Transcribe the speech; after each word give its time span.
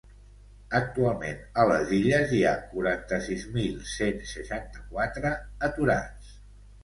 Actualment 0.77 1.41
a 1.63 1.65
les 1.71 1.91
Illes 1.97 2.31
hi 2.37 2.39
ha 2.45 2.53
quaranta-sis 2.71 3.45
mil 3.57 3.77
cent 3.91 4.25
seixanta-quatre 4.33 5.35
aturats. 5.69 6.33